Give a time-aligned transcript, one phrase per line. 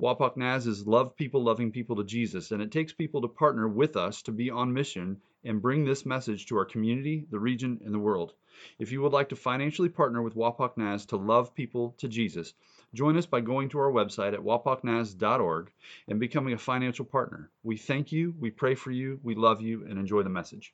[0.00, 3.68] Wapak Naz is love people loving people to Jesus, and it takes people to partner
[3.68, 7.78] with us to be on mission and bring this message to our community, the region,
[7.84, 8.32] and the world.
[8.78, 12.54] If you would like to financially partner with Wapak Naz to love people to Jesus,
[12.94, 15.70] join us by going to our website at wapaknaz.org
[16.08, 17.50] and becoming a financial partner.
[17.62, 20.72] We thank you, we pray for you, we love you, and enjoy the message.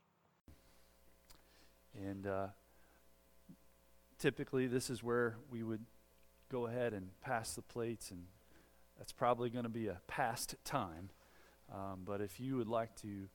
[1.97, 2.47] And uh,
[4.21, 5.85] typically, this is where we would
[6.49, 8.27] go ahead and pass the plates and
[8.99, 11.11] that's probably going to be a past time.
[11.73, 13.29] Um, but if you would like to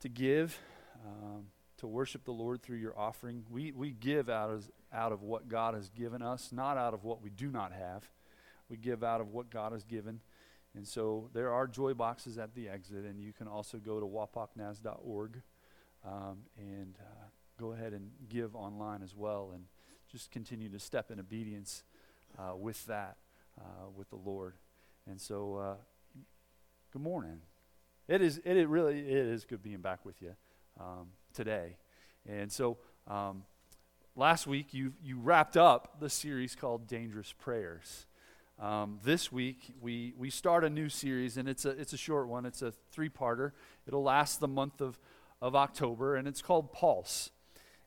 [0.00, 0.58] to give,
[1.06, 1.46] um,
[1.78, 5.48] to worship the Lord through your offering, we, we give out of, out of what
[5.48, 8.08] God has given us, not out of what we do not have.
[8.68, 10.20] We give out of what God has given.
[10.74, 14.06] And so there are joy boxes at the exit, and you can also go to
[14.06, 15.42] wapaknaz.org
[16.06, 17.24] um, and uh,
[17.58, 19.64] go ahead and give online as well, and
[20.10, 21.82] just continue to step in obedience
[22.38, 23.16] uh, with that
[23.60, 24.54] uh, with the Lord.
[25.08, 25.74] And so, uh,
[26.92, 27.40] good morning.
[28.08, 28.38] It is.
[28.44, 30.34] It, it, really it is good being back with you
[30.80, 31.76] um, today.
[32.28, 33.44] And so, um,
[34.16, 38.06] last week you you wrapped up the series called Dangerous Prayers.
[38.58, 42.28] Um, this week we we start a new series, and it's a it's a short
[42.28, 42.44] one.
[42.46, 43.52] It's a three parter.
[43.86, 44.98] It'll last the month of
[45.40, 47.30] of October, and it's called Pulse.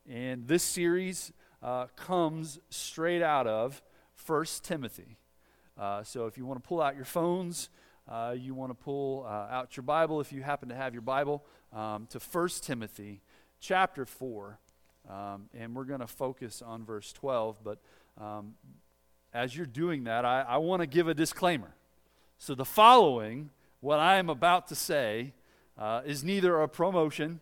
[0.09, 3.81] And this series uh, comes straight out of
[4.15, 5.17] First Timothy.
[5.77, 7.69] Uh, so if you want to pull out your phones,
[8.07, 11.01] uh, you want to pull uh, out your Bible, if you happen to have your
[11.01, 13.21] Bible, um, to 1 Timothy
[13.59, 14.59] chapter 4.
[15.09, 17.57] Um, and we're going to focus on verse 12.
[17.63, 17.79] But
[18.19, 18.53] um,
[19.33, 21.75] as you're doing that, I, I want to give a disclaimer.
[22.37, 25.33] So the following, what I am about to say,
[25.77, 27.39] uh, is neither a promotion,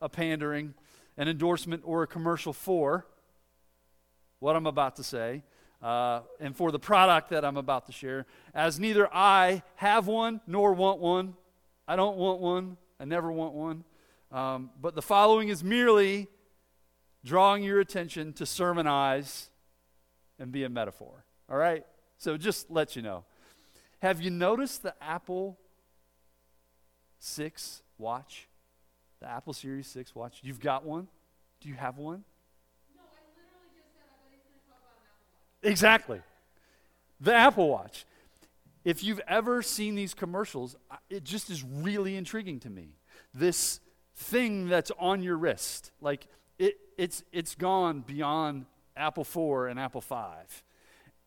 [0.00, 0.74] a pandering,
[1.16, 3.06] an endorsement, or a commercial for
[4.38, 5.42] what I'm about to say
[5.82, 10.40] uh, and for the product that I'm about to share, as neither I have one
[10.46, 11.34] nor want one.
[11.88, 12.76] I don't want one.
[12.98, 13.84] I never want one.
[14.30, 16.28] Um, but the following is merely
[17.24, 19.50] drawing your attention to sermonize
[20.38, 21.24] and be a metaphor.
[21.50, 21.84] All right?
[22.18, 23.24] So just let you know.
[24.02, 25.58] Have you noticed the Apple
[27.18, 28.48] 6 watch?
[29.20, 30.40] The Apple Series 6 watch?
[30.42, 31.08] You've got one?
[31.60, 32.24] Do you have one?
[35.62, 36.20] Exactly.
[37.20, 38.06] The Apple Watch.
[38.84, 40.76] If you've ever seen these commercials,
[41.10, 42.96] it just is really intriguing to me.
[43.34, 43.80] This
[44.16, 46.26] thing that's on your wrist, like
[46.58, 48.64] it, it's, it's gone beyond
[48.96, 50.62] Apple 4 and Apple 5.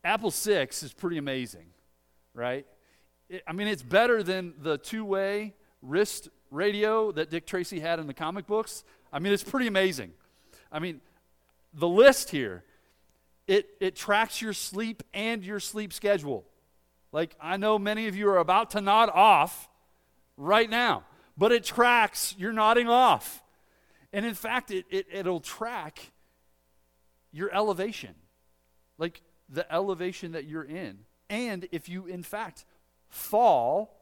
[0.04, 1.68] Apple 6 is pretty amazing,
[2.34, 2.66] right?
[3.30, 8.00] It, I mean, it's better than the two way wrist radio that Dick Tracy had
[8.00, 8.84] in the comic books.
[9.12, 10.12] I mean, it's pretty amazing.
[10.72, 11.02] I mean,
[11.74, 12.64] the list here
[13.48, 16.46] it, it tracks your sleep and your sleep schedule.
[17.12, 19.70] Like, I know many of you are about to nod off
[20.38, 21.04] right now,
[21.38, 23.44] but it tracks, you're nodding off.
[24.12, 26.12] And in fact, it, it, it'll track
[27.32, 28.16] your elevation,
[28.98, 31.00] like the elevation that you're in.
[31.30, 32.66] And if you, in fact,
[33.10, 34.00] fall,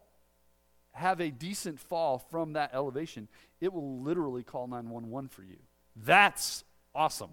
[0.91, 3.27] have a decent fall from that elevation,
[3.59, 5.57] it will literally call 911 for you.
[5.95, 6.63] That's
[6.93, 7.31] awesome.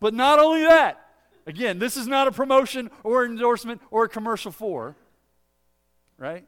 [0.00, 1.06] But not only that,
[1.46, 4.96] again, this is not a promotion or endorsement or a commercial for,
[6.16, 6.46] right?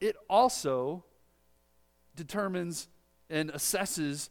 [0.00, 1.04] It also
[2.14, 2.88] determines
[3.30, 4.28] and assesses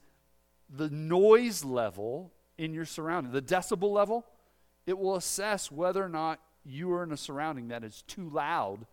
[0.69, 4.25] the noise level in your surrounding, the decibel level.
[4.85, 8.85] It will assess whether or not you are in a surrounding that is too loud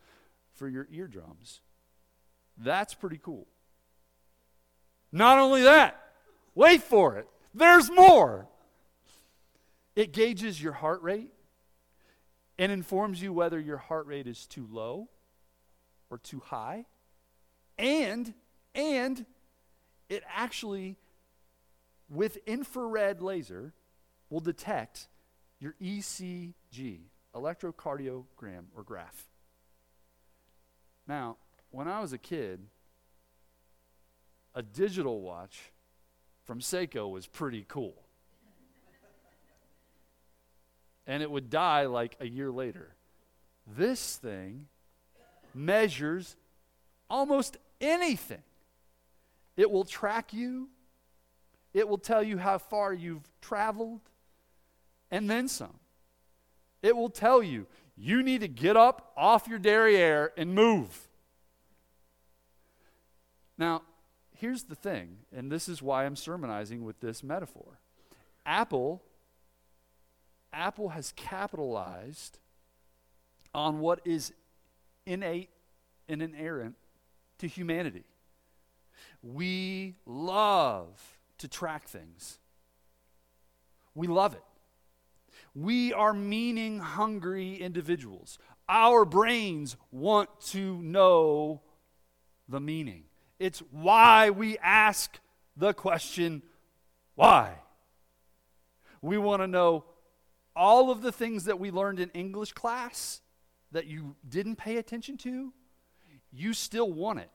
[0.55, 1.61] for your eardrums.
[2.57, 3.47] That's pretty cool.
[5.11, 6.01] Not only that,
[6.55, 8.47] wait for it, there's more.
[9.97, 11.31] It gauges your heart rate
[12.59, 15.09] and informs you whether your heart rate is too low
[16.11, 16.87] or too high.
[17.79, 18.35] And
[18.75, 19.25] and
[20.09, 20.97] it actually
[22.09, 23.73] with infrared laser
[24.31, 25.09] will detect
[25.61, 27.01] your ECG,
[27.35, 29.29] electrocardiogram or graph.
[31.07, 31.37] Now,
[31.71, 32.61] when I was a kid,
[34.55, 35.73] a digital watch
[36.45, 38.04] from Seiko was pretty cool
[41.07, 42.95] and it would die like a year later.
[43.67, 44.67] This thing
[45.55, 46.37] measures
[47.09, 48.43] almost anything.
[49.57, 50.69] it will track you,
[51.73, 54.01] it will tell you how far you've traveled,
[55.11, 55.79] and then some.
[56.83, 57.67] It will tell you
[57.97, 61.09] you need to get up off your derriere and move.
[63.57, 63.83] Now,
[64.37, 67.79] here's the thing, and this is why I'm sermonizing with this metaphor.
[68.45, 69.03] Apple
[70.55, 72.39] Apple has capitalized
[73.55, 74.33] on what is
[75.07, 75.51] innate
[76.09, 76.77] and inerrant
[77.39, 78.05] to humanity.
[79.23, 82.39] We love to track things.
[83.95, 84.43] We love it.
[85.55, 88.39] We are meaning hungry individuals.
[88.69, 91.63] Our brains want to know
[92.49, 93.05] the meaning.
[93.39, 95.19] It's why we ask
[95.57, 96.43] the question,
[97.15, 97.55] why?
[99.01, 99.85] We want to know
[100.57, 103.21] all of the things that we learned in English class
[103.73, 105.53] that you didn't pay attention to.
[106.33, 107.31] You still want it.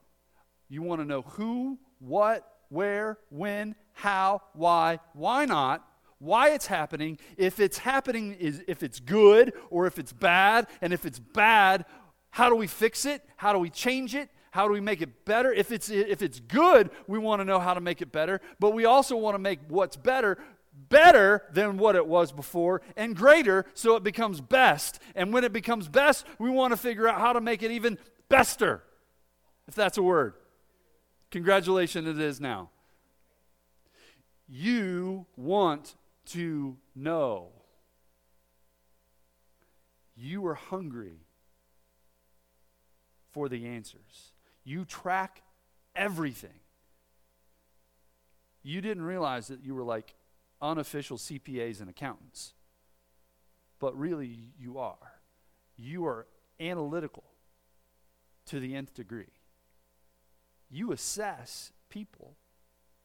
[0.69, 5.85] You want to know who, what, where, when, how, why, why not,
[6.19, 10.91] why it's happening, if it's happening is if it's good or if it's bad, and
[10.91, 11.85] if it's bad,
[12.29, 13.23] how do we fix it?
[13.37, 14.29] How do we change it?
[14.51, 15.53] How do we make it better?
[15.53, 18.71] If it's if it's good, we want to know how to make it better, but
[18.71, 20.37] we also want to make what's better
[20.89, 24.99] better than what it was before and greater so it becomes best.
[25.15, 27.97] And when it becomes best, we want to figure out how to make it even
[28.27, 28.83] bester.
[29.67, 30.33] If that's a word.
[31.31, 32.71] Congratulations it is now.
[34.47, 35.95] You want
[36.27, 37.49] to know.
[40.15, 41.19] You are hungry
[43.31, 44.33] for the answers.
[44.63, 45.43] You track
[45.95, 46.59] everything.
[48.63, 50.13] You didn't realize that you were like
[50.61, 52.53] unofficial CPAs and accountants,
[53.79, 55.21] but really you are.
[55.77, 56.27] You are
[56.59, 57.23] analytical
[58.47, 59.33] to the nth degree.
[60.69, 62.35] You assess people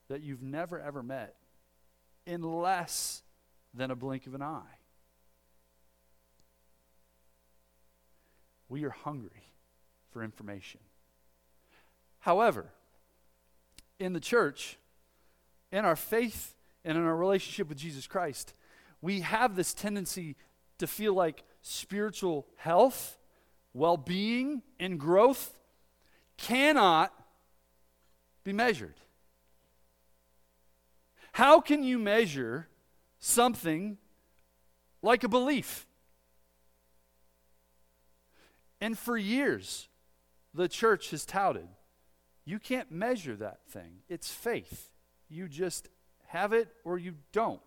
[0.09, 1.37] that you've never ever met
[2.27, 3.23] in less
[3.73, 4.79] than a blink of an eye.
[8.69, 9.53] We are hungry
[10.11, 10.81] for information.
[12.21, 12.71] However,
[13.99, 14.79] in the church,
[15.71, 16.54] in our faith
[16.85, 18.55] and in our relationship with Jesus Christ,
[19.01, 20.37] we have this tendency
[20.79, 23.19] to feel like spiritual health,
[23.73, 25.57] well being, and growth
[26.37, 27.13] cannot
[28.43, 28.95] be measured.
[31.33, 32.69] How can you measure
[33.19, 33.99] something
[35.03, 35.87] like a belief?
[38.81, 39.89] And for years,
[40.53, 41.69] the church has touted
[42.45, 44.03] you can't measure that thing.
[44.09, 44.91] It's faith.
[45.29, 45.89] You just
[46.35, 47.61] have it or you don't.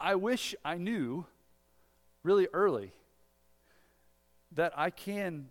[0.00, 1.24] I wish I knew
[2.24, 2.92] really early
[4.50, 5.50] that I can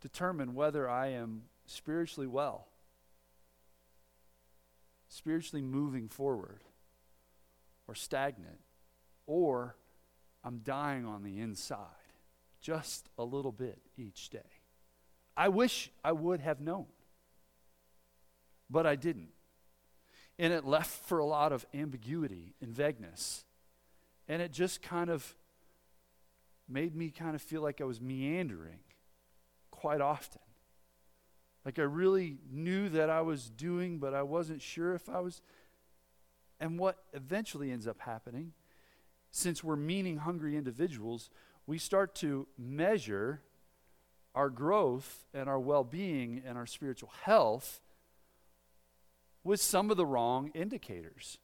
[0.00, 2.68] determine whether I am spiritually well,
[5.10, 6.64] spiritually moving forward,
[7.86, 8.60] or stagnant,
[9.26, 9.76] or
[10.42, 11.86] I'm dying on the inside
[12.62, 14.40] just a little bit each day.
[15.36, 16.86] I wish I would have known,
[18.70, 19.30] but I didn't.
[20.38, 23.44] And it left for a lot of ambiguity and vagueness.
[24.28, 25.36] And it just kind of
[26.68, 28.80] made me kind of feel like I was meandering
[29.70, 30.42] quite often.
[31.64, 35.40] Like I really knew that I was doing, but I wasn't sure if I was.
[36.60, 38.52] And what eventually ends up happening,
[39.30, 41.30] since we're meaning hungry individuals,
[41.66, 43.42] we start to measure
[44.34, 47.80] our growth and our well being and our spiritual health
[49.48, 51.38] with some of the wrong indicators.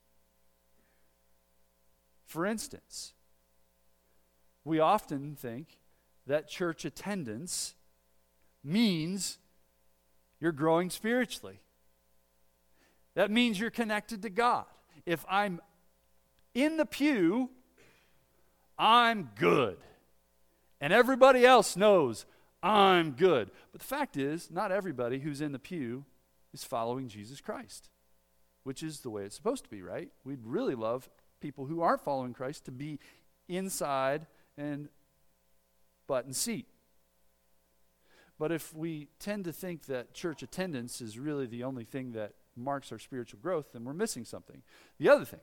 [2.26, 3.14] For instance,
[4.62, 5.78] we often think
[6.26, 7.75] that church attendance
[8.62, 9.38] means
[10.38, 11.61] you're growing spiritually.
[13.14, 14.66] That means you're connected to God.
[15.06, 15.62] If I'm
[16.52, 17.49] in the pew,
[18.78, 19.78] I'm good.
[20.78, 22.26] And everybody else knows
[22.62, 23.50] I'm good.
[23.73, 26.04] But the fact is, not everybody who's in the pew
[26.52, 27.88] is following Jesus Christ,
[28.64, 30.11] which is the way it's supposed to be, right?
[30.25, 31.09] We'd really love
[31.40, 32.99] people who aren't following Christ to be
[33.49, 34.88] inside and
[36.06, 36.66] button seat.
[38.38, 42.33] But if we tend to think that church attendance is really the only thing that
[42.56, 44.62] marks our spiritual growth, then we're missing something.
[44.99, 45.40] The other thing,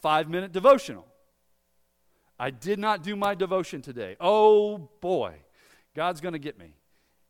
[0.00, 1.06] five minute devotional.
[2.38, 4.16] I did not do my devotion today.
[4.20, 5.36] Oh boy,
[5.94, 6.74] God's going to get me.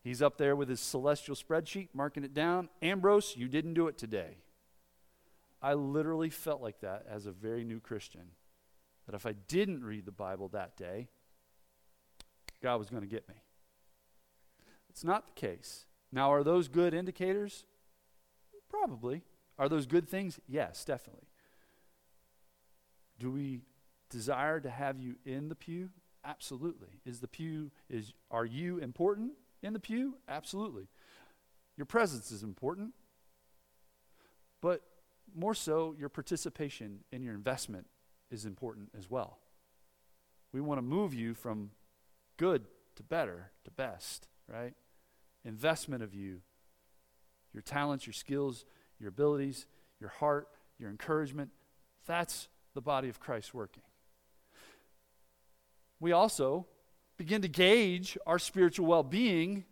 [0.02, 2.68] He's up there with his celestial spreadsheet, marking it down.
[2.82, 4.36] Ambrose, you didn't do it today.
[5.62, 8.30] I literally felt like that as a very new Christian.
[9.06, 11.08] That if I didn't read the Bible that day,
[12.62, 13.36] God was going to get me.
[14.90, 15.86] It's not the case.
[16.10, 17.64] Now, are those good indicators?
[18.68, 19.22] Probably.
[19.58, 20.40] Are those good things?
[20.48, 21.28] Yes, definitely.
[23.18, 23.60] Do we
[24.10, 25.90] desire to have you in the pew?
[26.24, 27.00] Absolutely.
[27.04, 29.32] Is the pew is are you important
[29.62, 30.14] in the pew?
[30.28, 30.88] Absolutely.
[31.76, 32.92] Your presence is important.
[34.60, 34.82] But
[35.34, 37.86] more so, your participation and your investment
[38.30, 39.38] is important as well.
[40.52, 41.70] We want to move you from
[42.36, 42.64] good
[42.96, 44.74] to better to best, right?
[45.44, 46.40] Investment of you,
[47.52, 48.64] your talents, your skills,
[48.98, 49.66] your abilities,
[50.00, 51.50] your heart, your encouragement.
[52.06, 53.82] That's the body of Christ working.
[56.00, 56.66] We also
[57.16, 59.64] begin to gauge our spiritual well being.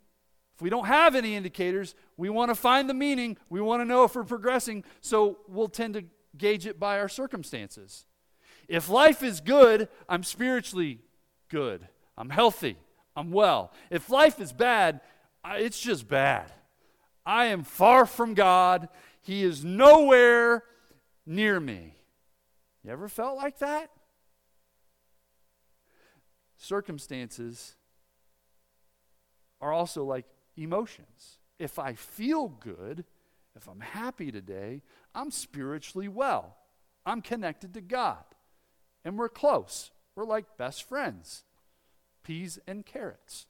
[0.55, 3.37] If we don't have any indicators, we want to find the meaning.
[3.49, 4.85] We want to know if we're progressing.
[5.01, 6.05] So we'll tend to
[6.37, 8.07] gauge it by our circumstances.
[8.69, 11.01] If life is good, I'm spiritually
[11.49, 11.89] good.
[12.17, 12.77] I'm healthy.
[13.17, 13.73] I'm well.
[13.91, 15.01] If life is bad,
[15.45, 16.53] it's just bad.
[17.27, 18.89] I am far from God.
[19.23, 20.63] He is nowhere
[21.27, 21.95] near me.
[22.85, 23.91] You ever felt like that?
[26.59, 27.75] Circumstances
[29.61, 31.39] are also like emotions.
[31.59, 33.05] If I feel good,
[33.57, 34.83] if I'm happy today,
[35.15, 36.57] I'm spiritually well.
[37.07, 38.25] I'm connected to God.
[39.05, 39.91] And we're close.
[40.15, 41.45] We're like best friends
[42.23, 43.47] peas and carrots.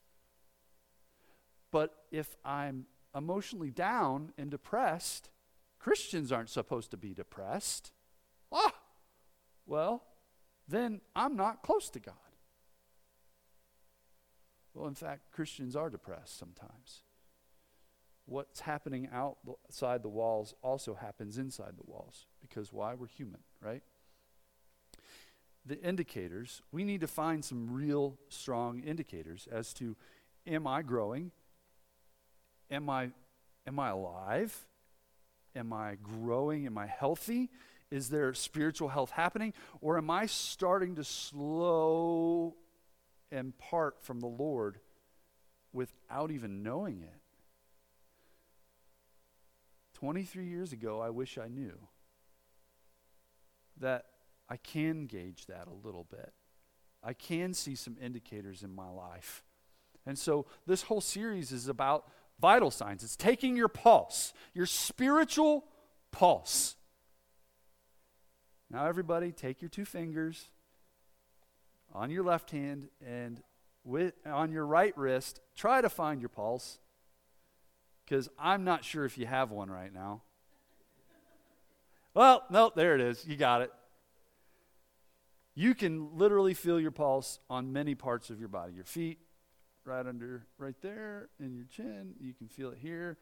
[1.70, 5.30] But if I'm emotionally down and depressed,
[5.78, 7.92] Christians aren't supposed to be depressed.
[8.50, 8.74] Ah,
[9.64, 10.02] well,
[10.66, 12.14] then I'm not close to God.
[14.74, 17.02] Well, in fact, Christians are depressed sometimes.
[18.26, 22.26] What's happening outside the walls also happens inside the walls.
[22.40, 22.94] Because why?
[22.94, 23.82] We're human, right?
[25.66, 29.96] The indicators, we need to find some real strong indicators as to
[30.46, 31.30] am I growing?
[32.70, 33.10] Am I
[33.66, 34.66] am I alive?
[35.56, 36.66] Am I growing?
[36.66, 37.50] Am I healthy?
[37.90, 39.54] Is there spiritual health happening?
[39.80, 42.56] Or am I starting to slow
[43.34, 44.78] and part from the Lord
[45.72, 47.20] without even knowing it?
[49.94, 51.78] 23 years ago, I wish I knew
[53.80, 54.06] that
[54.48, 56.32] I can gauge that a little bit.
[57.02, 59.42] I can see some indicators in my life.
[60.06, 62.10] And so this whole series is about
[62.40, 63.02] vital signs.
[63.02, 65.64] It's taking your pulse, your spiritual
[66.12, 66.76] pulse.
[68.70, 70.48] Now, everybody, take your two fingers
[71.94, 73.42] on your left hand and
[73.84, 76.78] with, on your right wrist, try to find your pulse
[78.04, 80.22] because I'm not sure if you have one right now.
[82.14, 83.24] Well, no, there it is.
[83.26, 83.72] You got it.
[85.54, 89.18] You can literally feel your pulse on many parts of your body your feet,
[89.84, 92.14] right under, right there, in your chin.
[92.20, 93.18] You can feel it here.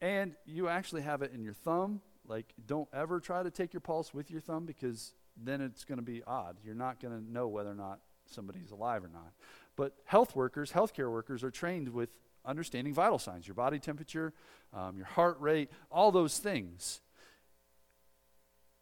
[0.00, 2.00] And you actually have it in your thumb.
[2.26, 5.98] Like, don't ever try to take your pulse with your thumb because then it's going
[5.98, 6.56] to be odd.
[6.64, 9.32] You're not going to know whether or not somebody's alive or not.
[9.76, 12.10] But health workers, healthcare workers, are trained with
[12.44, 14.32] understanding vital signs your body temperature,
[14.72, 17.00] um, your heart rate, all those things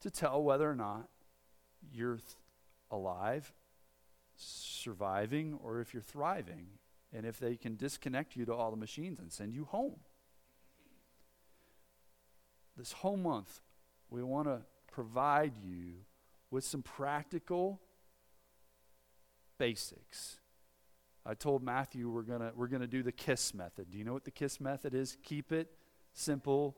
[0.01, 1.09] to tell whether or not
[1.93, 2.25] you're th-
[2.91, 3.53] alive,
[4.37, 6.67] surviving, or if you're thriving,
[7.13, 9.97] and if they can disconnect you to all the machines and send you home.
[12.77, 13.61] This whole month,
[14.09, 15.97] we want to provide you
[16.51, 17.81] with some practical
[19.59, 20.39] basics.
[21.25, 23.91] I told Matthew we're going to we're going to do the KISS method.
[23.91, 25.17] Do you know what the KISS method is?
[25.23, 25.71] Keep it
[26.13, 26.77] simple,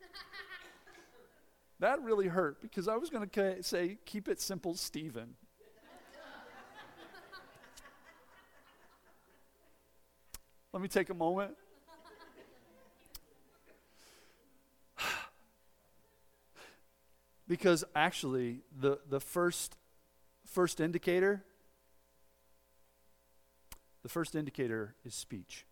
[1.80, 5.34] That really hurt because I was going to say, keep it simple, Stephen.
[10.72, 11.52] Let me take a moment.
[17.48, 19.76] Because actually, the, the first,
[20.44, 21.44] first indicator,
[24.02, 25.64] the first indicator is speech,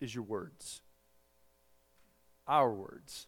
[0.00, 0.82] is your words,
[2.46, 3.26] our words.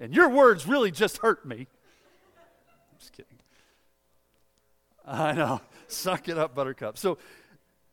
[0.00, 1.66] And your words really just hurt me.
[1.66, 3.38] I'm just kidding.
[5.04, 5.60] I know.
[5.88, 6.98] Suck it up, Buttercup.
[6.98, 7.18] So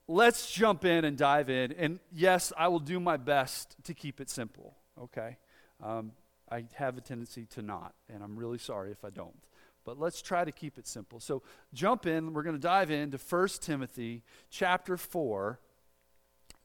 [0.08, 1.72] let's jump in and dive in.
[1.72, 5.38] And yes, I will do my best to keep it simple, okay?
[5.84, 6.12] Um,
[6.50, 9.36] I have a tendency to not, and I'm really sorry if I don't.
[9.84, 11.20] But let's try to keep it simple.
[11.20, 12.34] So jump in.
[12.34, 15.60] We're going to dive into 1 Timothy chapter 4,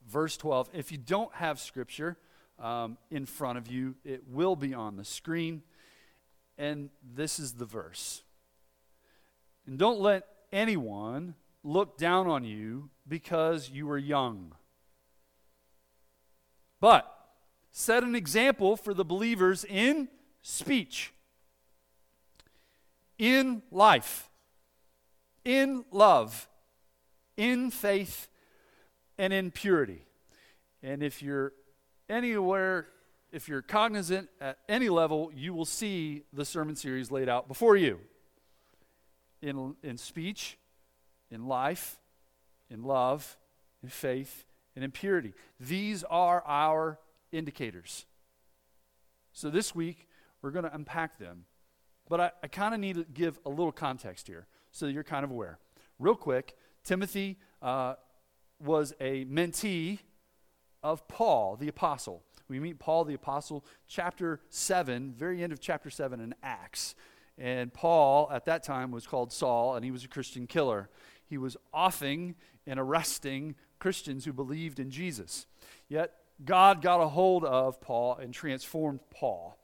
[0.07, 0.69] verse 12.
[0.73, 2.17] If you don't have scripture,
[2.61, 3.95] um, in front of you.
[4.05, 5.63] It will be on the screen.
[6.57, 8.23] And this is the verse.
[9.65, 14.53] And don't let anyone look down on you because you were young.
[16.79, 17.11] But
[17.71, 20.09] set an example for the believers in
[20.41, 21.13] speech,
[23.17, 24.29] in life,
[25.45, 26.47] in love,
[27.37, 28.27] in faith,
[29.17, 30.03] and in purity.
[30.83, 31.53] And if you're
[32.09, 32.87] anywhere,
[33.31, 37.77] if you're cognizant at any level, you will see the sermon series laid out before
[37.77, 37.99] you
[39.41, 40.57] in, in speech,
[41.29, 41.99] in life,
[42.69, 43.37] in love,
[43.81, 45.33] in faith, and in purity.
[45.59, 46.99] These are our
[47.31, 48.05] indicators.
[49.33, 50.07] So this week,
[50.41, 51.45] we're going to unpack them.
[52.09, 55.23] But I, I kind of need to give a little context here so you're kind
[55.23, 55.59] of aware.
[55.99, 57.95] Real quick, Timothy uh,
[58.59, 59.99] was a mentee
[60.83, 62.23] of Paul the Apostle.
[62.47, 66.95] We meet Paul the Apostle, chapter 7, very end of chapter 7 in Acts.
[67.37, 70.89] And Paul, at that time, was called Saul, and he was a Christian killer.
[71.25, 72.35] He was offing
[72.67, 75.47] and arresting Christians who believed in Jesus.
[75.87, 79.57] Yet, God got a hold of Paul and transformed Paul.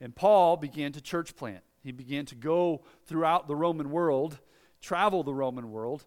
[0.00, 1.62] And Paul began to church plant.
[1.82, 4.38] He began to go throughout the Roman world,
[4.80, 6.04] travel the Roman world,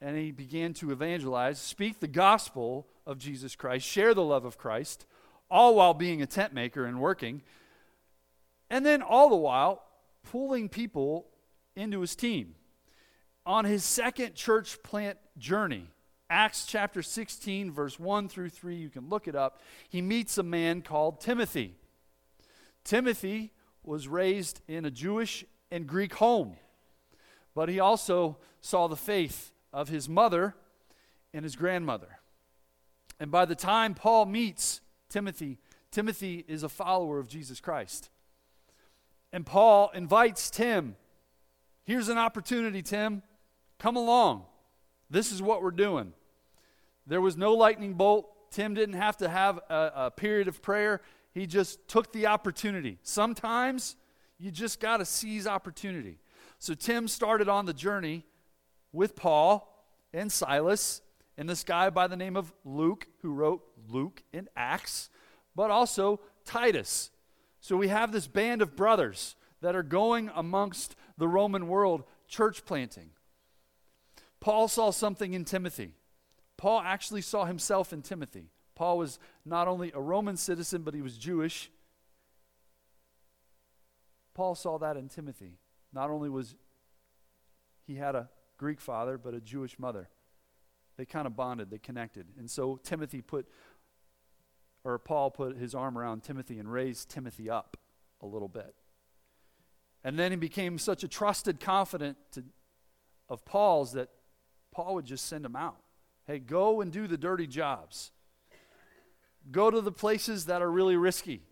[0.00, 4.58] and he began to evangelize, speak the gospel of Jesus Christ, share the love of
[4.58, 5.06] Christ,
[5.50, 7.42] all while being a tent maker and working.
[8.68, 9.82] And then all the while
[10.30, 11.26] pulling people
[11.74, 12.54] into his team.
[13.44, 15.88] On his second church plant journey,
[16.28, 19.60] Acts chapter 16, verse 1 through 3, you can look it up.
[19.88, 21.74] He meets a man called Timothy.
[22.82, 23.52] Timothy
[23.84, 26.56] was raised in a Jewish and Greek home,
[27.54, 30.54] but he also saw the faith of his mother
[31.32, 32.18] and his grandmother.
[33.20, 35.58] And by the time Paul meets Timothy,
[35.92, 38.10] Timothy is a follower of Jesus Christ.
[39.32, 40.96] And Paul invites Tim.
[41.84, 43.22] Here's an opportunity, Tim.
[43.78, 44.44] Come along.
[45.10, 46.12] This is what we're doing.
[47.06, 48.50] There was no lightning bolt.
[48.50, 51.00] Tim didn't have to have a, a period of prayer.
[51.32, 52.98] He just took the opportunity.
[53.02, 53.96] Sometimes
[54.38, 56.18] you just got to seize opportunity.
[56.58, 58.24] So Tim started on the journey
[58.92, 59.72] with Paul
[60.12, 61.02] and Silas
[61.36, 65.10] and this guy by the name of Luke, who wrote Luke in Acts,
[65.54, 67.10] but also Titus.
[67.60, 72.64] So we have this band of brothers that are going amongst the Roman world church
[72.64, 73.10] planting.
[74.40, 75.94] Paul saw something in Timothy.
[76.56, 78.50] Paul actually saw himself in Timothy.
[78.74, 81.70] Paul was not only a Roman citizen, but he was Jewish.
[84.34, 85.58] Paul saw that in Timothy.
[85.92, 86.54] Not only was
[87.86, 90.08] he had a Greek father, but a Jewish mother.
[90.96, 92.26] They kind of bonded, they connected.
[92.38, 93.46] And so Timothy put,
[94.84, 97.76] or Paul put his arm around Timothy and raised Timothy up
[98.22, 98.74] a little bit.
[100.04, 102.44] And then he became such a trusted confidant to,
[103.28, 104.08] of Paul's that
[104.72, 105.76] Paul would just send him out.
[106.26, 108.10] Hey, go and do the dirty jobs.
[109.50, 111.42] Go to the places that are really risky.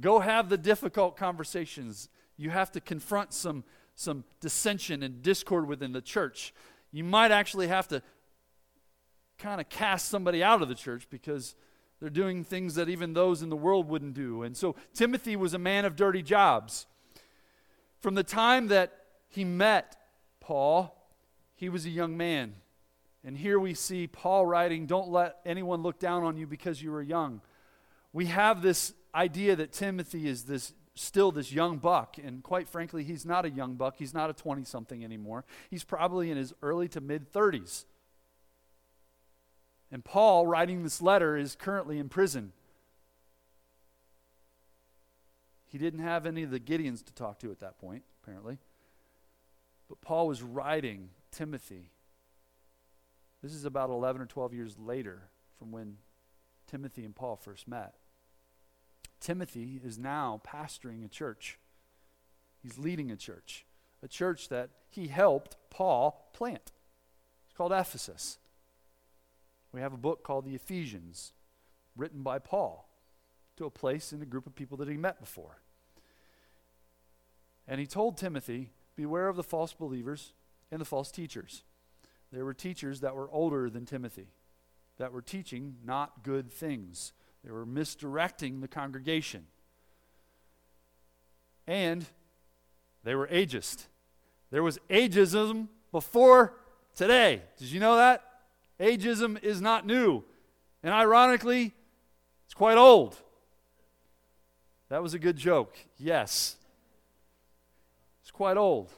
[0.00, 2.08] Go have the difficult conversations.
[2.36, 3.64] You have to confront some
[4.00, 6.54] some dissension and discord within the church.
[6.90, 8.02] You might actually have to
[9.36, 11.54] kind of cast somebody out of the church because
[12.00, 14.42] they're doing things that even those in the world wouldn't do.
[14.42, 16.86] And so Timothy was a man of dirty jobs.
[18.00, 18.92] From the time that
[19.28, 19.96] he met
[20.40, 20.96] Paul,
[21.60, 22.54] he was a young man.
[23.22, 26.92] And here we see Paul writing, Don't let anyone look down on you because you
[26.94, 27.42] are young.
[28.14, 32.16] We have this idea that Timothy is this still this young buck.
[32.16, 33.96] And quite frankly, he's not a young buck.
[33.98, 35.44] He's not a 20 something anymore.
[35.68, 37.84] He's probably in his early to mid 30s.
[39.92, 42.52] And Paul, writing this letter, is currently in prison.
[45.66, 48.58] He didn't have any of the Gideons to talk to at that point, apparently.
[49.90, 51.90] But Paul was writing Timothy.
[53.42, 55.96] This is about 11 or 12 years later from when
[56.68, 57.94] Timothy and Paul first met.
[59.18, 61.58] Timothy is now pastoring a church.
[62.62, 63.66] He's leading a church,
[64.00, 66.70] a church that he helped Paul plant.
[67.48, 68.38] It's called Ephesus.
[69.72, 71.32] We have a book called the Ephesians,
[71.96, 72.88] written by Paul
[73.56, 75.62] to a place in a group of people that he met before.
[77.66, 78.70] And he told Timothy,
[79.00, 80.34] Beware of the false believers
[80.70, 81.64] and the false teachers.
[82.30, 84.28] There were teachers that were older than Timothy,
[84.98, 87.14] that were teaching not good things.
[87.42, 89.46] They were misdirecting the congregation.
[91.66, 92.04] And
[93.04, 93.86] they were ageist.
[94.50, 96.52] There was ageism before
[96.94, 97.40] today.
[97.56, 98.22] Did you know that?
[98.78, 100.24] Ageism is not new.
[100.82, 101.72] And ironically,
[102.44, 103.16] it's quite old.
[104.90, 105.74] That was a good joke.
[105.96, 106.56] Yes.
[108.40, 108.88] Quite old.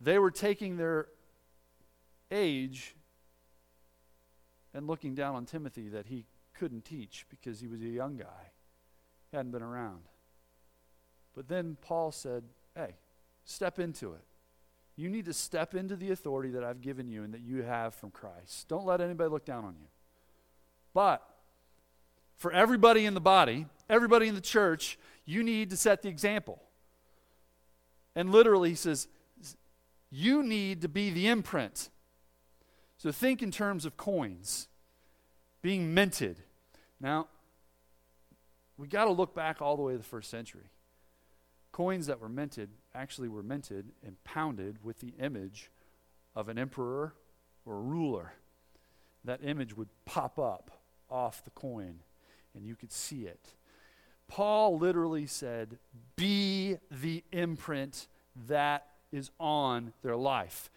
[0.00, 1.06] They were taking their
[2.32, 2.96] age
[4.74, 8.50] and looking down on Timothy that he couldn't teach because he was a young guy,
[9.32, 10.00] hadn't been around.
[11.36, 12.42] But then Paul said,
[12.74, 12.96] Hey,
[13.44, 14.24] step into it.
[14.96, 17.94] You need to step into the authority that I've given you and that you have
[17.94, 18.66] from Christ.
[18.66, 19.86] Don't let anybody look down on you.
[20.92, 21.22] But
[22.38, 26.60] for everybody in the body, everybody in the church, you need to set the example.
[28.14, 29.08] And literally, he says,
[30.10, 31.90] you need to be the imprint.
[32.96, 34.68] So think in terms of coins
[35.60, 36.40] being minted.
[37.00, 37.26] Now,
[38.76, 40.70] we got to look back all the way to the first century.
[41.72, 45.70] Coins that were minted actually were minted and pounded with the image
[46.36, 47.14] of an emperor
[47.66, 48.34] or a ruler.
[49.24, 50.70] That image would pop up
[51.10, 52.00] off the coin
[52.54, 53.54] and you could see it.
[54.28, 55.78] Paul literally said,
[56.16, 58.08] Be the imprint
[58.48, 60.70] that is on their life.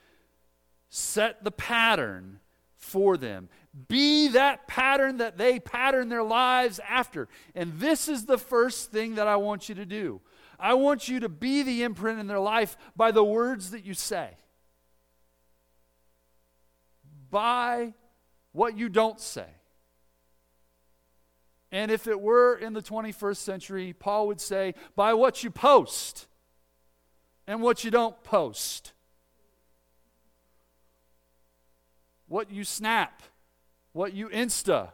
[0.89, 2.39] Set the pattern
[2.75, 3.49] for them.
[3.87, 7.27] Be that pattern that they pattern their lives after.
[7.55, 10.21] And this is the first thing that I want you to do.
[10.59, 13.93] I want you to be the imprint in their life by the words that you
[13.93, 14.29] say,
[17.29, 17.93] by
[18.53, 19.47] what you don't say.
[21.71, 26.27] And if it were in the 21st century, Paul would say, by what you post
[27.45, 28.93] and what you don't post.
[32.27, 33.21] What you snap,
[33.93, 34.91] what you insta.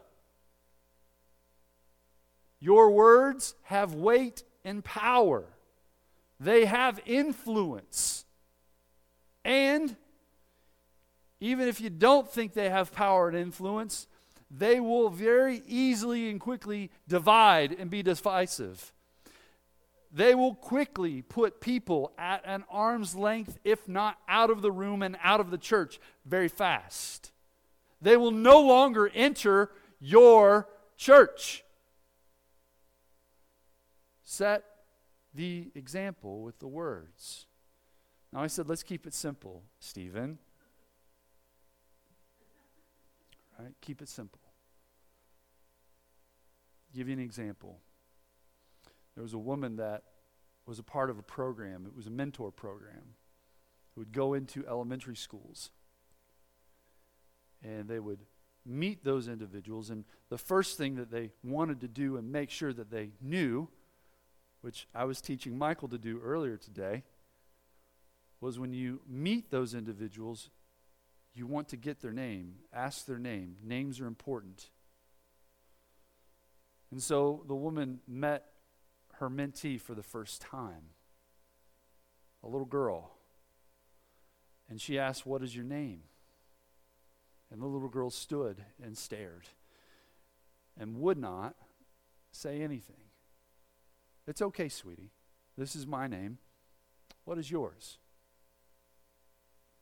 [2.60, 5.44] Your words have weight and power,
[6.40, 8.24] they have influence.
[9.44, 9.96] And
[11.40, 14.06] even if you don't think they have power and influence,
[14.50, 18.92] they will very easily and quickly divide and be divisive.
[20.12, 25.02] They will quickly put people at an arm's length, if not out of the room
[25.02, 27.32] and out of the church, very fast.
[28.00, 31.64] They will no longer enter your church.
[34.22, 34.64] Set
[35.34, 37.46] the example with the words.
[38.32, 40.38] Now, I said, let's keep it simple, Stephen.
[43.40, 44.40] All right, keep it simple.
[46.94, 47.78] Give you an example.
[49.14, 50.02] There was a woman that
[50.66, 53.14] was a part of a program, it was a mentor program,
[53.94, 55.70] who would go into elementary schools.
[57.62, 58.20] And they would
[58.66, 59.90] meet those individuals.
[59.90, 63.68] And the first thing that they wanted to do and make sure that they knew,
[64.62, 67.04] which I was teaching Michael to do earlier today,
[68.40, 70.50] was when you meet those individuals,
[71.34, 73.56] you want to get their name, ask their name.
[73.62, 74.70] Names are important.
[76.90, 78.44] And so the woman met
[79.14, 80.90] her mentee for the first time,
[82.42, 83.10] a little girl.
[84.68, 86.02] And she asked, What is your name?
[87.50, 89.48] And the little girl stood and stared
[90.78, 91.54] and would not
[92.32, 92.96] say anything.
[94.26, 95.10] It's okay, sweetie.
[95.56, 96.38] This is my name.
[97.24, 97.98] What is yours?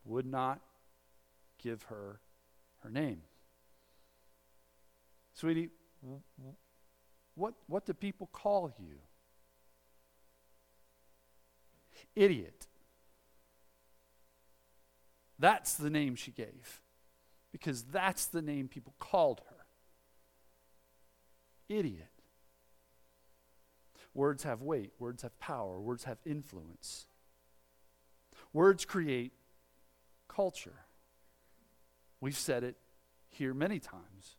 [0.04, 0.60] Would not
[1.62, 2.20] give her
[2.80, 3.22] her name.
[5.34, 5.70] Sweetie,
[7.34, 8.96] what, what do people call you?
[12.14, 12.66] Idiot.
[15.38, 16.82] That's the name she gave
[17.50, 19.66] because that's the name people called her.
[21.68, 22.08] Idiot.
[24.14, 27.06] Words have weight, words have power, words have influence.
[28.52, 29.32] Words create
[30.28, 30.84] culture.
[32.22, 32.76] We've said it
[33.28, 34.36] here many times.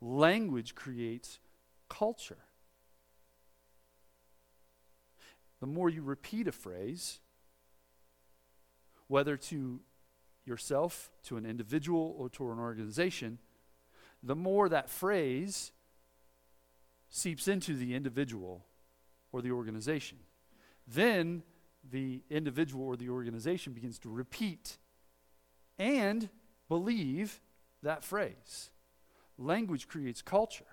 [0.00, 1.38] Language creates
[1.86, 2.38] culture.
[5.60, 7.20] The more you repeat a phrase,
[9.08, 9.80] whether to
[10.46, 13.38] yourself, to an individual, or to an organization,
[14.22, 15.72] the more that phrase
[17.10, 18.64] seeps into the individual
[19.30, 20.16] or the organization.
[20.88, 21.42] Then
[21.84, 24.78] the individual or the organization begins to repeat
[25.78, 26.30] and
[26.68, 27.40] believe
[27.82, 28.70] that phrase.
[29.38, 30.64] Language creates culture.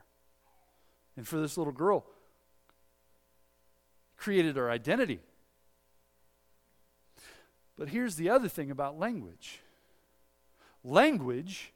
[1.15, 2.05] And for this little girl,
[4.17, 5.19] created her identity.
[7.77, 9.59] But here's the other thing about language
[10.85, 11.71] language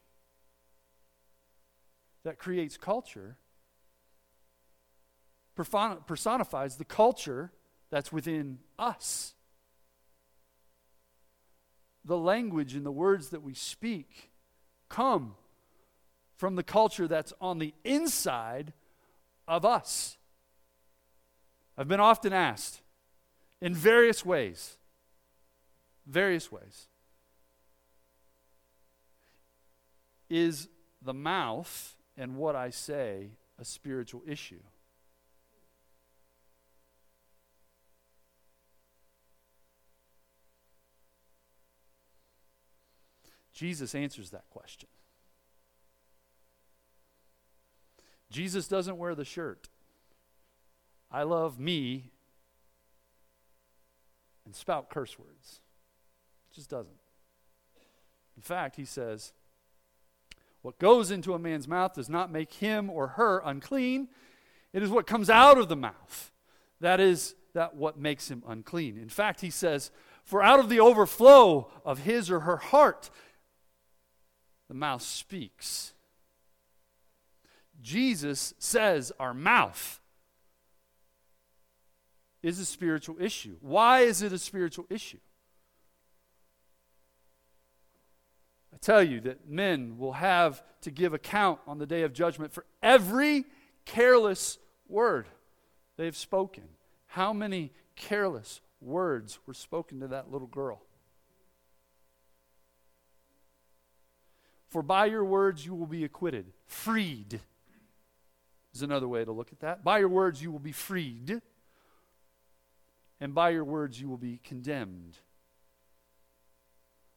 [2.24, 3.38] that creates culture
[5.54, 7.50] personifies the culture
[7.90, 9.34] that's within us
[12.08, 14.30] the language and the words that we speak
[14.88, 15.34] come
[16.38, 18.72] from the culture that's on the inside
[19.46, 20.16] of us.
[21.76, 22.80] I've been often asked
[23.60, 24.78] in various ways,
[26.06, 26.88] various ways,
[30.30, 30.68] is
[31.02, 34.62] the mouth and what I say a spiritual issue?
[43.58, 44.88] Jesus answers that question.
[48.30, 49.68] Jesus doesn't wear the shirt.
[51.10, 52.12] I love me
[54.44, 55.60] and spout curse words.
[56.54, 57.00] Just doesn't.
[58.36, 59.32] In fact, he says,
[60.62, 64.06] What goes into a man's mouth does not make him or her unclean.
[64.72, 66.30] It is what comes out of the mouth.
[66.78, 68.98] That is that what makes him unclean.
[68.98, 69.90] In fact, he says,
[70.22, 73.10] For out of the overflow of his or her heart,
[74.68, 75.92] the mouth speaks.
[77.80, 80.00] Jesus says our mouth
[82.42, 83.56] is a spiritual issue.
[83.60, 85.18] Why is it a spiritual issue?
[88.72, 92.52] I tell you that men will have to give account on the day of judgment
[92.52, 93.44] for every
[93.84, 95.26] careless word
[95.96, 96.64] they've spoken.
[97.06, 100.82] How many careless words were spoken to that little girl?
[104.68, 107.40] For by your words you will be acquitted, freed
[108.74, 109.82] is another way to look at that.
[109.82, 111.40] By your words you will be freed
[113.20, 115.18] and by your words you will be condemned.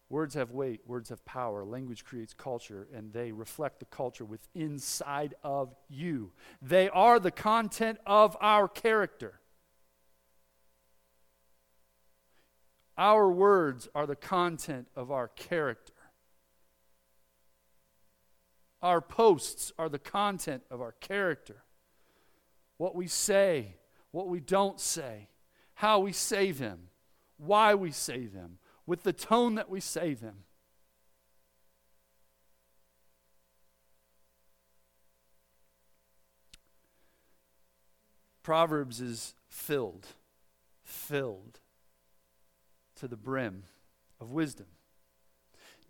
[0.09, 1.63] Words have weight, words have power.
[1.63, 6.33] Language creates culture, and they reflect the culture with inside of you.
[6.61, 9.39] They are the content of our character.
[12.97, 15.90] Our words are the content of our character.
[18.81, 21.63] Our posts are the content of our character.
[22.77, 23.75] What we say,
[24.11, 25.29] what we don't say,
[25.75, 26.89] how we say them,
[27.37, 30.43] why we say them, with the tone that we say them.
[38.43, 40.07] Proverbs is filled,
[40.83, 41.59] filled
[42.95, 43.63] to the brim
[44.19, 44.65] of wisdom.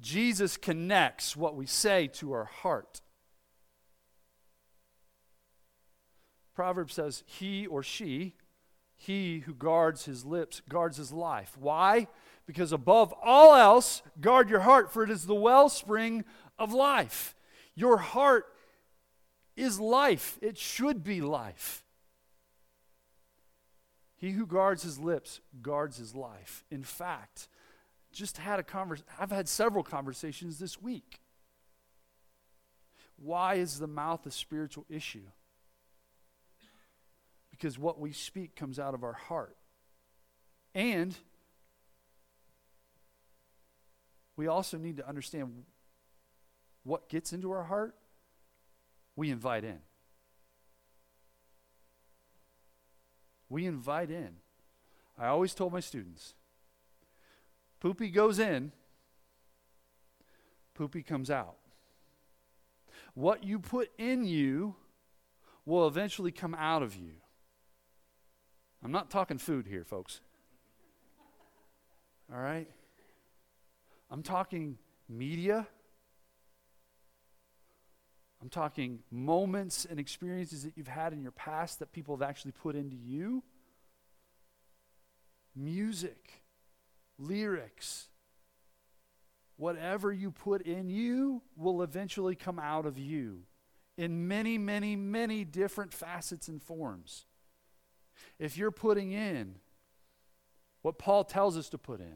[0.01, 3.01] Jesus connects what we say to our heart.
[6.53, 8.35] Proverbs says, He or she
[9.01, 11.57] he who guards his lips guards his life.
[11.59, 12.05] Why?
[12.45, 16.23] Because above all else, guard your heart, for it is the wellspring
[16.59, 17.33] of life.
[17.73, 18.45] Your heart
[19.55, 21.83] is life, it should be life.
[24.17, 26.63] He who guards his lips guards his life.
[26.69, 27.47] In fact,
[28.12, 31.19] just had a conversation, I've had several conversations this week.
[33.17, 35.28] Why is the mouth a spiritual issue?
[37.62, 39.56] because what we speak comes out of our heart.
[40.74, 41.15] And
[44.36, 45.65] we also need to understand
[46.82, 47.93] what gets into our heart,
[49.15, 49.78] we invite in.
[53.47, 54.38] We invite in.
[55.15, 56.34] I always told my students
[57.81, 58.71] poopy goes in,
[60.73, 61.55] poopy comes out.
[63.13, 64.75] What you put in you
[65.65, 67.11] will eventually come out of you.
[68.83, 70.21] I'm not talking food here, folks.
[72.33, 72.69] All right?
[74.09, 74.77] I'm talking
[75.09, 75.67] media.
[78.41, 82.53] I'm talking moments and experiences that you've had in your past that people have actually
[82.53, 83.43] put into you.
[85.55, 86.40] Music,
[87.21, 88.07] lyrics,
[89.57, 93.43] whatever you put in you will eventually come out of you
[93.97, 97.25] in many, many, many different facets and forms
[98.39, 99.55] if you're putting in
[100.81, 102.15] what Paul tells us to put in,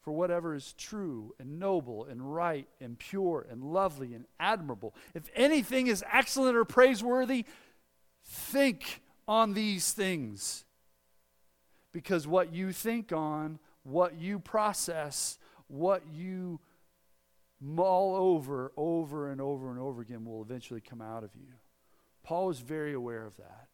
[0.00, 5.24] for whatever is true and noble and right and pure and lovely and admirable, if
[5.34, 7.46] anything is excellent or praiseworthy,
[8.24, 10.64] think on these things.
[11.94, 16.58] Because what you think on, what you process, what you
[17.60, 21.54] mull over over and over and over again will eventually come out of you.
[22.24, 23.68] Paul was very aware of that.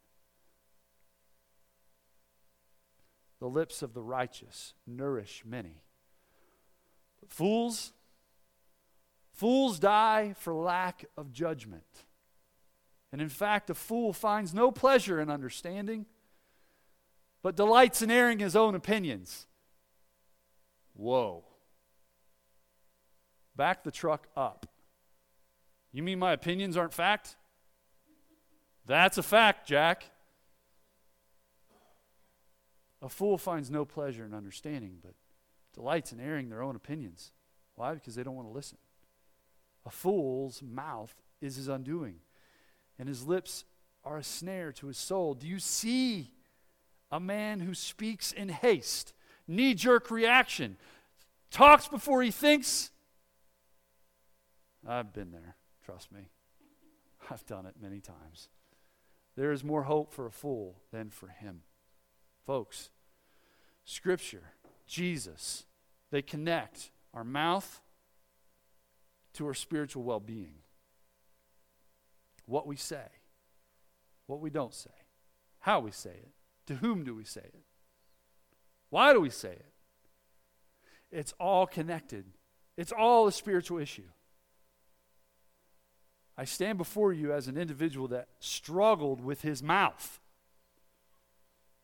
[3.39, 5.81] The lips of the righteous nourish many.
[7.21, 7.91] But fools,
[9.33, 12.05] fools die for lack of judgment.
[13.11, 16.05] And in fact, a fool finds no pleasure in understanding,
[17.43, 19.47] but delights in airing his own opinions.
[20.93, 21.43] Whoa.
[23.55, 24.67] Back the truck up.
[25.91, 27.35] You mean my opinions aren't fact?
[28.85, 30.05] That's a fact, Jack.
[33.01, 35.15] A fool finds no pleasure in understanding, but
[35.73, 37.31] delights in airing their own opinions.
[37.75, 37.93] Why?
[37.93, 38.77] Because they don't want to listen.
[39.85, 42.17] A fool's mouth is his undoing,
[42.99, 43.65] and his lips
[44.03, 45.33] are a snare to his soul.
[45.33, 46.31] Do you see
[47.11, 49.13] a man who speaks in haste,
[49.47, 50.77] knee jerk reaction,
[51.49, 52.91] talks before he thinks?
[54.87, 56.29] I've been there, trust me.
[57.29, 58.49] I've done it many times.
[59.35, 61.61] There is more hope for a fool than for him.
[62.45, 62.89] Folks,
[63.85, 64.53] Scripture,
[64.87, 65.65] Jesus,
[66.09, 67.81] they connect our mouth
[69.33, 70.55] to our spiritual well being.
[72.45, 73.05] What we say,
[74.27, 74.89] what we don't say,
[75.59, 76.31] how we say it,
[76.71, 77.63] to whom do we say it,
[78.89, 79.65] why do we say it?
[81.11, 82.25] It's all connected,
[82.77, 84.07] it's all a spiritual issue.
[86.37, 90.19] I stand before you as an individual that struggled with his mouth.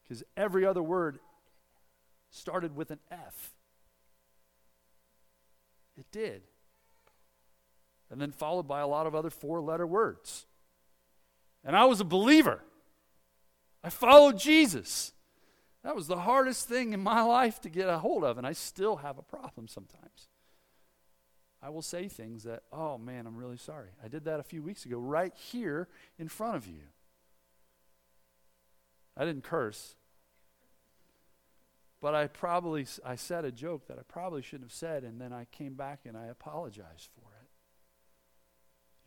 [0.02, 1.20] Because every other word
[2.32, 3.54] started with an F.
[5.98, 6.44] It did.
[8.10, 10.46] And then followed by a lot of other four letter words.
[11.64, 12.62] And I was a believer.
[13.88, 15.14] I followed Jesus.
[15.82, 18.52] That was the hardest thing in my life to get a hold of, and I
[18.52, 20.28] still have a problem sometimes.
[21.62, 23.92] I will say things that, oh man, I'm really sorry.
[24.04, 25.88] I did that a few weeks ago right here
[26.20, 26.82] in front of you.
[29.16, 29.96] I didn't curse.
[32.02, 35.32] But I probably I said a joke that I probably shouldn't have said and then
[35.32, 37.37] I came back and I apologized for it.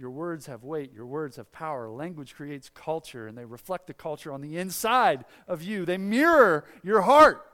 [0.00, 1.90] Your words have weight, your words have power.
[1.90, 5.84] Language creates culture and they reflect the culture on the inside of you.
[5.84, 7.44] They mirror your heart.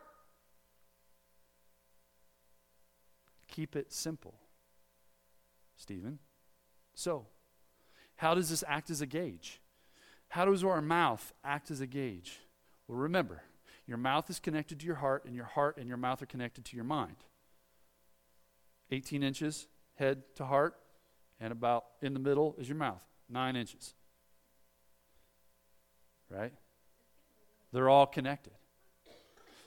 [3.49, 4.35] Keep it simple.
[5.75, 6.21] Stephen.
[6.95, 7.27] So,
[8.15, 9.61] how does this act as a gauge?
[10.29, 12.39] How does our mouth act as a gauge?
[12.87, 13.43] Well, remember,
[13.89, 16.65] your mouth is connected to your heart, and your heart and your mouth are connected
[16.67, 17.17] to your mind.
[18.93, 20.77] 18 inches, head to heart,
[21.41, 23.95] and about in the middle is your mouth, nine inches.
[26.31, 26.53] Right?
[27.73, 28.53] They're all connected.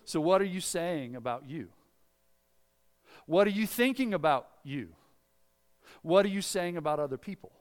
[0.06, 1.70] So, what are you saying about you?
[3.26, 4.90] What are you thinking about you?
[6.02, 7.52] What are you saying about other people?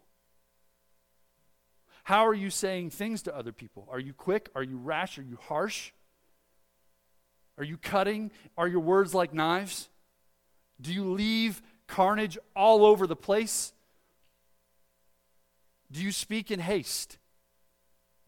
[2.04, 3.86] How are you saying things to other people?
[3.90, 4.48] Are you quick?
[4.54, 5.18] Are you rash?
[5.18, 5.90] Are you harsh?
[7.58, 8.30] Are you cutting?
[8.56, 9.90] Are your words like knives?
[10.80, 13.74] Do you leave carnage all over the place?
[15.90, 17.18] Do you speak in haste?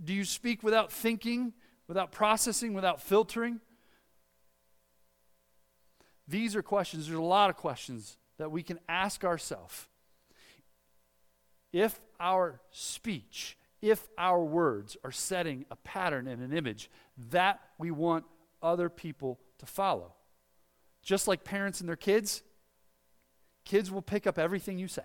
[0.02, 1.52] Do you speak without thinking,
[1.86, 3.60] without processing, without filtering?
[6.26, 7.06] These are questions.
[7.06, 9.88] There's a lot of questions that we can ask ourselves
[11.72, 16.90] if our speech, if our words are setting a pattern and an image
[17.30, 18.24] that we want
[18.62, 20.14] other people to follow.
[21.02, 22.42] Just like parents and their kids,
[23.64, 25.02] kids will pick up everything you say,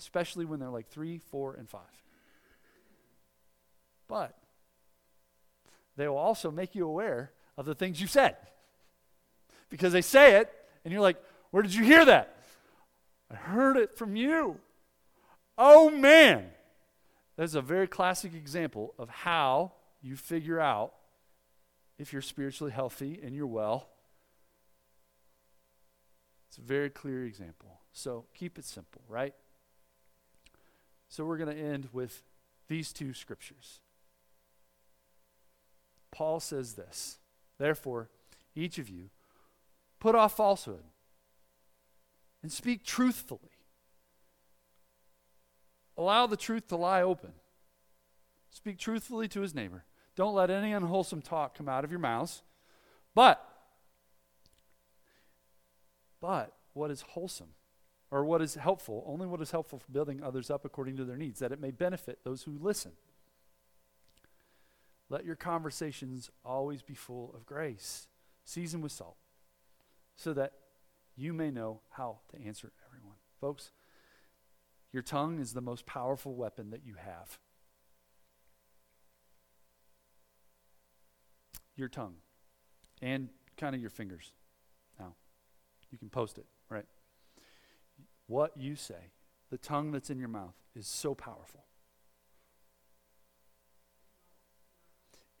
[0.00, 1.82] especially when they're like three, four, and five.
[4.08, 4.34] But
[5.96, 8.36] they will also make you aware of the things you said.
[9.68, 10.50] Because they say it,
[10.84, 12.36] and you're like, Where did you hear that?
[13.30, 14.56] I heard it from you.
[15.58, 16.46] Oh man.
[17.36, 20.94] That's a very classic example of how you figure out
[21.98, 23.90] if you're spiritually healthy and you're well.
[26.48, 27.80] It's a very clear example.
[27.92, 29.34] So keep it simple, right?
[31.10, 32.22] So we're going to end with
[32.68, 33.80] these two scriptures.
[36.10, 37.18] Paul says this
[37.58, 38.08] Therefore,
[38.54, 39.10] each of you
[39.98, 40.84] put off falsehood
[42.42, 43.50] and speak truthfully
[46.00, 47.32] Allow the truth to lie open.
[48.48, 49.84] Speak truthfully to his neighbor.
[50.16, 52.40] Don't let any unwholesome talk come out of your mouths.
[53.14, 53.46] But,
[56.18, 57.50] but what is wholesome
[58.10, 61.16] or what is helpful, only what is helpful for building others up according to their
[61.16, 62.92] needs, that it may benefit those who listen.
[65.08, 68.08] Let your conversations always be full of grace,
[68.44, 69.16] seasoned with salt,
[70.16, 70.52] so that
[71.16, 73.16] you may know how to answer everyone.
[73.40, 73.72] Folks,
[74.92, 77.38] your tongue is the most powerful weapon that you have.
[81.76, 82.16] Your tongue
[83.00, 84.32] and kind of your fingers.
[84.98, 85.14] Now,
[85.90, 86.86] you can post it, right?
[88.30, 89.10] What you say,
[89.50, 91.64] the tongue that's in your mouth, is so powerful.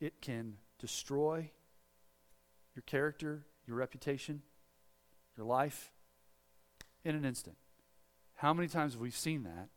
[0.00, 1.50] It can destroy
[2.74, 4.42] your character, your reputation,
[5.36, 5.92] your life
[7.04, 7.58] in an instant.
[8.34, 9.68] How many times have we seen that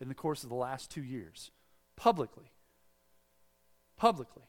[0.00, 1.50] in the course of the last two years?
[1.94, 2.52] Publicly.
[3.98, 4.44] Publicly.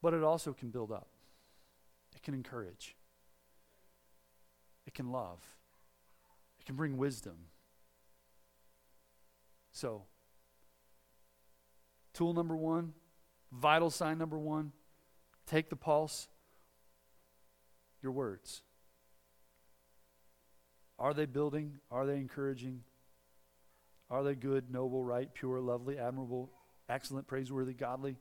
[0.00, 1.08] But it also can build up,
[2.14, 2.94] it can encourage,
[4.86, 5.40] it can love,
[6.60, 7.36] It can bring wisdom.
[9.72, 10.04] So,
[12.12, 12.92] tool number one,
[13.50, 14.72] vital sign number one,
[15.46, 16.28] take the pulse,
[18.02, 18.62] your words.
[20.98, 21.78] Are they building?
[21.90, 22.82] Are they encouraging?
[24.10, 26.50] Are they good, noble, right, pure, lovely, admirable,
[26.88, 28.16] excellent, praiseworthy, godly?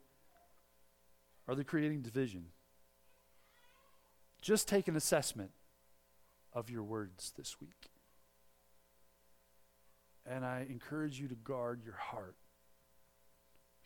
[1.47, 2.45] Are they creating division?
[4.41, 5.51] Just take an assessment
[6.53, 7.89] of your words this week.
[10.25, 12.35] And I encourage you to guard your heart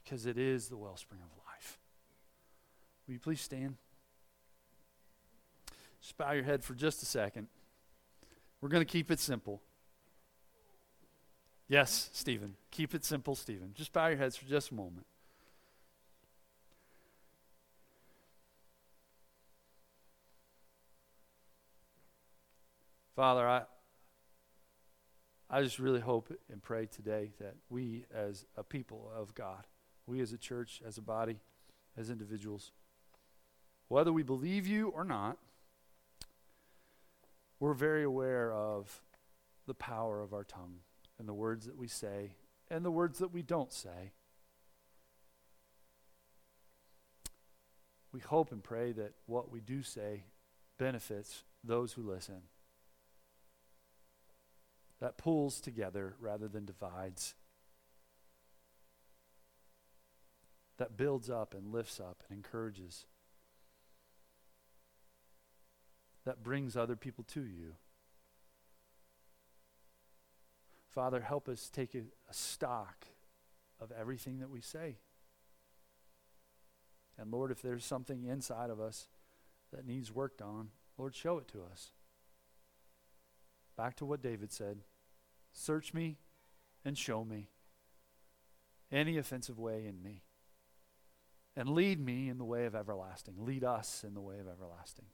[0.04, 1.80] because it is the wellspring of life.
[3.08, 3.78] Will you please stand?
[6.02, 7.48] Just bow your head for just a second.
[8.62, 9.62] We're going to keep it simple.
[11.68, 12.56] Yes, Stephen.
[12.70, 13.72] Keep it simple, Stephen.
[13.74, 15.08] Just bow your heads for just a moment.
[23.16, 23.62] Father, I,
[25.50, 29.64] I just really hope and pray today that we, as a people of God,
[30.06, 31.40] we as a church, as a body,
[31.96, 32.74] as individuals,
[33.88, 35.38] whether we believe you or not,
[37.62, 39.02] we're very aware of
[39.66, 40.80] the power of our tongue
[41.18, 42.36] and the words that we say
[42.70, 44.12] and the words that we don't say.
[48.12, 50.26] We hope and pray that what we do say
[50.78, 52.42] benefits those who listen.
[55.00, 57.36] That pulls together rather than divides.
[60.78, 63.06] That builds up and lifts up and encourages.
[66.26, 67.76] That brings other people to you.
[70.90, 73.06] Father, help us take a, a stock
[73.80, 74.98] of everything that we say.
[77.18, 79.08] And Lord, if there's something inside of us
[79.74, 81.92] that needs worked on, Lord, show it to us.
[83.78, 84.80] Back to what David said
[85.52, 86.18] Search me
[86.84, 87.50] and show me
[88.92, 90.24] any offensive way in me.
[91.56, 93.36] And lead me in the way of everlasting.
[93.38, 95.06] Lead us in the way of everlasting.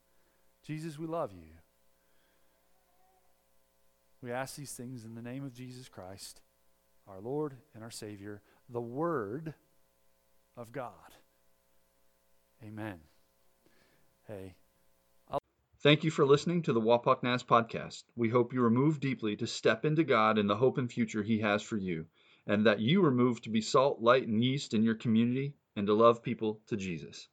[0.64, 1.52] Jesus, we love you.
[4.20, 6.40] We ask these things in the name of Jesus Christ,
[7.08, 9.54] our Lord and our Savior, the Word
[10.56, 10.92] of God.
[12.64, 13.00] Amen.
[14.26, 14.54] Hey.
[15.82, 18.04] Thank you for listening to the Wapak Nas podcast.
[18.14, 21.24] We hope you are moved deeply to step into God and the hope and future
[21.24, 22.06] He has for you,
[22.46, 25.88] and that you are moved to be salt, light, and yeast in your community and
[25.88, 27.26] to love people to Jesus.